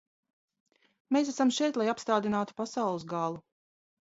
[1.15, 3.45] Mēs esam šeit, lai apstādinātu pasaules galu.